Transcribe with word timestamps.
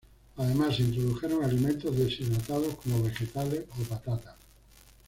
Además, 0.35 0.77
se 0.77 0.81
introdujeron 0.81 1.43
alimentos 1.43 1.95
deshidratados, 1.95 2.73
como 2.77 3.03
vegetales 3.03 3.65
o 3.79 3.83
patatas. 3.87 4.33